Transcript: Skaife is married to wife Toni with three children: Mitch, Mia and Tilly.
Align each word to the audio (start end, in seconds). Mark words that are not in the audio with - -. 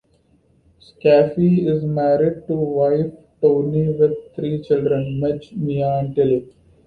Skaife 0.79 1.37
is 1.71 1.83
married 1.83 2.47
to 2.47 2.55
wife 2.55 3.13
Toni 3.39 3.93
with 3.99 4.33
three 4.33 4.59
children: 4.63 5.19
Mitch, 5.19 5.53
Mia 5.55 5.99
and 5.99 6.15
Tilly. 6.15 6.51